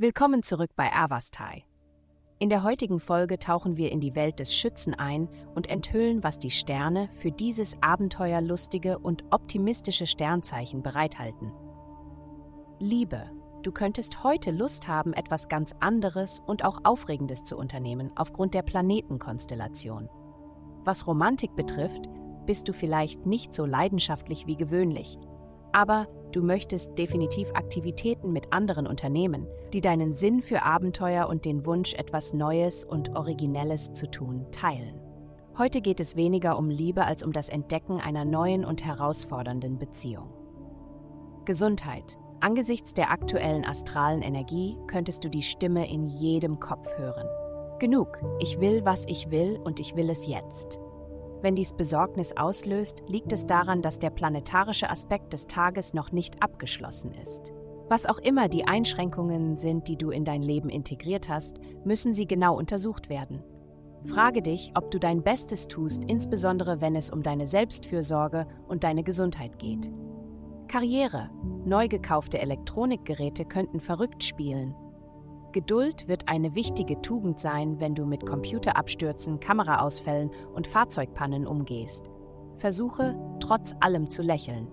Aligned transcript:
Willkommen 0.00 0.44
zurück 0.44 0.70
bei 0.76 0.92
Avastai. 0.92 1.64
In 2.38 2.50
der 2.50 2.62
heutigen 2.62 3.00
Folge 3.00 3.40
tauchen 3.40 3.76
wir 3.76 3.90
in 3.90 3.98
die 3.98 4.14
Welt 4.14 4.38
des 4.38 4.54
Schützen 4.54 4.94
ein 4.94 5.28
und 5.56 5.68
enthüllen, 5.68 6.22
was 6.22 6.38
die 6.38 6.52
Sterne 6.52 7.08
für 7.14 7.32
dieses 7.32 7.76
abenteuerlustige 7.82 9.00
und 9.00 9.24
optimistische 9.32 10.06
Sternzeichen 10.06 10.84
bereithalten. 10.84 11.50
Liebe, 12.78 13.28
du 13.64 13.72
könntest 13.72 14.22
heute 14.22 14.52
Lust 14.52 14.86
haben, 14.86 15.12
etwas 15.14 15.48
ganz 15.48 15.74
anderes 15.80 16.40
und 16.46 16.64
auch 16.64 16.78
Aufregendes 16.84 17.42
zu 17.42 17.56
unternehmen 17.56 18.12
aufgrund 18.14 18.54
der 18.54 18.62
Planetenkonstellation. 18.62 20.08
Was 20.84 21.08
Romantik 21.08 21.56
betrifft, 21.56 22.08
bist 22.46 22.68
du 22.68 22.72
vielleicht 22.72 23.26
nicht 23.26 23.52
so 23.52 23.66
leidenschaftlich 23.66 24.46
wie 24.46 24.56
gewöhnlich, 24.56 25.18
aber 25.78 26.08
du 26.32 26.42
möchtest 26.42 26.98
definitiv 26.98 27.48
Aktivitäten 27.54 28.32
mit 28.32 28.52
anderen 28.52 28.88
unternehmen, 28.88 29.46
die 29.72 29.80
deinen 29.80 30.12
Sinn 30.12 30.42
für 30.42 30.64
Abenteuer 30.64 31.28
und 31.28 31.44
den 31.44 31.64
Wunsch, 31.66 31.94
etwas 31.94 32.34
Neues 32.34 32.84
und 32.84 33.14
Originelles 33.14 33.92
zu 33.92 34.10
tun, 34.10 34.44
teilen. 34.50 35.00
Heute 35.56 35.80
geht 35.80 36.00
es 36.00 36.16
weniger 36.16 36.58
um 36.58 36.68
Liebe 36.68 37.04
als 37.04 37.22
um 37.22 37.32
das 37.32 37.48
Entdecken 37.48 38.00
einer 38.00 38.24
neuen 38.24 38.64
und 38.64 38.84
herausfordernden 38.84 39.78
Beziehung. 39.78 40.30
Gesundheit. 41.44 42.18
Angesichts 42.40 42.92
der 42.92 43.12
aktuellen 43.12 43.64
astralen 43.64 44.22
Energie 44.22 44.76
könntest 44.88 45.22
du 45.22 45.28
die 45.28 45.42
Stimme 45.42 45.88
in 45.88 46.06
jedem 46.06 46.58
Kopf 46.58 46.88
hören. 46.96 47.28
Genug, 47.78 48.18
ich 48.40 48.58
will, 48.58 48.84
was 48.84 49.04
ich 49.06 49.30
will 49.30 49.60
und 49.62 49.78
ich 49.78 49.94
will 49.94 50.10
es 50.10 50.26
jetzt. 50.26 50.80
Wenn 51.40 51.54
dies 51.54 51.72
Besorgnis 51.72 52.36
auslöst, 52.36 53.04
liegt 53.06 53.32
es 53.32 53.46
daran, 53.46 53.80
dass 53.80 53.98
der 53.98 54.10
planetarische 54.10 54.90
Aspekt 54.90 55.32
des 55.32 55.46
Tages 55.46 55.94
noch 55.94 56.10
nicht 56.10 56.42
abgeschlossen 56.42 57.12
ist. 57.22 57.52
Was 57.88 58.06
auch 58.06 58.18
immer 58.18 58.48
die 58.48 58.66
Einschränkungen 58.66 59.56
sind, 59.56 59.88
die 59.88 59.96
du 59.96 60.10
in 60.10 60.24
dein 60.24 60.42
Leben 60.42 60.68
integriert 60.68 61.28
hast, 61.28 61.58
müssen 61.84 62.12
sie 62.12 62.26
genau 62.26 62.56
untersucht 62.58 63.08
werden. 63.08 63.42
Frage 64.04 64.42
dich, 64.42 64.72
ob 64.74 64.90
du 64.90 64.98
dein 64.98 65.22
Bestes 65.22 65.68
tust, 65.68 66.04
insbesondere 66.04 66.80
wenn 66.80 66.96
es 66.96 67.10
um 67.10 67.22
deine 67.22 67.46
Selbstfürsorge 67.46 68.46
und 68.66 68.84
deine 68.84 69.04
Gesundheit 69.04 69.58
geht. 69.58 69.90
Karriere. 70.66 71.30
Neu 71.64 71.88
gekaufte 71.88 72.40
Elektronikgeräte 72.40 73.44
könnten 73.44 73.80
verrückt 73.80 74.22
spielen 74.22 74.74
Geduld 75.52 76.08
wird 76.08 76.28
eine 76.28 76.54
wichtige 76.54 77.00
Tugend 77.00 77.38
sein, 77.38 77.80
wenn 77.80 77.94
du 77.94 78.04
mit 78.04 78.26
Computerabstürzen, 78.26 79.40
Kameraausfällen 79.40 80.30
und 80.54 80.66
Fahrzeugpannen 80.66 81.46
umgehst. 81.46 82.10
Versuche, 82.58 83.16
trotz 83.40 83.74
allem 83.80 84.10
zu 84.10 84.22
lächeln. 84.22 84.68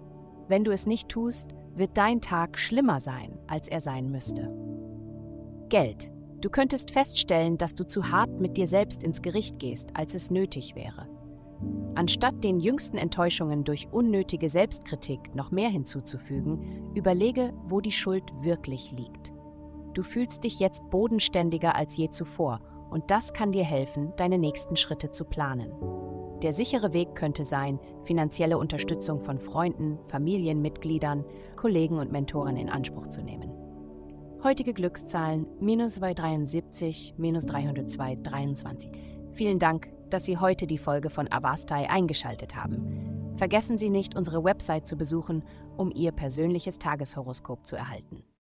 Wenn 0.47 0.63
du 0.63 0.71
es 0.71 0.85
nicht 0.85 1.07
tust, 1.07 1.55
wird 1.75 1.97
dein 1.97 2.19
Tag 2.21 2.59
schlimmer 2.59 2.99
sein, 2.99 3.37
als 3.47 3.67
er 3.67 3.79
sein 3.79 4.11
müsste. 4.11 4.53
Geld. 5.69 6.11
Du 6.41 6.49
könntest 6.49 6.91
feststellen, 6.91 7.57
dass 7.57 7.73
du 7.73 7.87
zu 7.87 8.11
hart 8.11 8.39
mit 8.39 8.57
dir 8.57 8.67
selbst 8.67 9.03
ins 9.03 9.21
Gericht 9.21 9.59
gehst, 9.59 9.95
als 9.95 10.13
es 10.13 10.29
nötig 10.29 10.75
wäre. 10.75 11.07
Anstatt 11.95 12.43
den 12.43 12.59
jüngsten 12.59 12.97
Enttäuschungen 12.97 13.63
durch 13.63 13.87
unnötige 13.91 14.49
Selbstkritik 14.49 15.33
noch 15.33 15.51
mehr 15.51 15.69
hinzuzufügen, 15.69 16.91
überlege, 16.93 17.53
wo 17.63 17.79
die 17.79 17.93
Schuld 17.93 18.23
wirklich 18.41 18.91
liegt. 18.91 19.34
Du 19.95 20.03
fühlst 20.03 20.43
dich 20.43 20.59
jetzt 20.59 20.89
bodenständiger 20.89 21.73
als 21.73 21.95
je 21.95 22.09
zuvor 22.09 22.59
und 22.91 23.09
das 23.11 23.31
kann 23.31 23.53
dir 23.53 23.63
helfen, 23.63 24.11
deine 24.17 24.37
nächsten 24.37 24.75
Schritte 24.75 25.09
zu 25.09 25.23
planen. 25.23 25.71
Der 26.43 26.51
sichere 26.51 26.91
Weg 26.91 27.15
könnte 27.15 27.45
sein, 27.45 27.79
finanzielle 28.03 28.57
Unterstützung 28.57 29.21
von 29.21 29.39
Freunden, 29.39 29.97
Familienmitgliedern, 30.09 31.23
Kollegen 31.55 31.97
und 31.97 32.11
Mentoren 32.11 32.57
in 32.57 32.69
Anspruch 32.69 33.07
zu 33.07 33.23
nehmen. 33.23 33.53
Heutige 34.43 34.73
Glückszahlen 34.73 35.47
minus 35.61 35.93
273, 35.93 37.15
minus 37.17 37.45
302, 37.45 38.17
23. 38.17 38.91
Vielen 39.31 39.59
Dank, 39.59 39.87
dass 40.09 40.25
Sie 40.25 40.37
heute 40.37 40.67
die 40.67 40.77
Folge 40.77 41.09
von 41.09 41.31
Avastai 41.31 41.89
eingeschaltet 41.89 42.53
haben. 42.53 43.33
Vergessen 43.37 43.77
Sie 43.77 43.89
nicht, 43.89 44.13
unsere 44.13 44.43
Website 44.43 44.87
zu 44.87 44.97
besuchen, 44.97 45.45
um 45.77 45.89
Ihr 45.89 46.11
persönliches 46.11 46.79
Tageshoroskop 46.79 47.65
zu 47.65 47.77
erhalten. 47.77 48.25